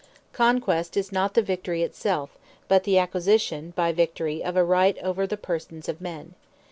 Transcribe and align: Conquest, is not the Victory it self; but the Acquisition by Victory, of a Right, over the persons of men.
Conquest, 0.33 0.97
is 0.97 1.11
not 1.11 1.35
the 1.35 1.43
Victory 1.43 1.83
it 1.83 1.93
self; 1.93 2.31
but 2.67 2.85
the 2.85 2.97
Acquisition 2.97 3.71
by 3.75 3.91
Victory, 3.91 4.43
of 4.43 4.55
a 4.57 4.63
Right, 4.63 4.97
over 5.03 5.27
the 5.27 5.37
persons 5.37 5.87
of 5.87 6.01
men. 6.01 6.33